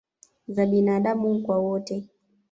[0.47, 2.05] za binaadamu kwa wote